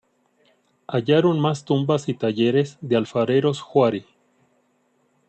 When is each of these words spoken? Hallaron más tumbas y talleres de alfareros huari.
Hallaron 0.87 1.39
más 1.39 1.63
tumbas 1.63 2.09
y 2.09 2.15
talleres 2.15 2.79
de 2.81 2.95
alfareros 2.95 3.61
huari. 3.71 4.03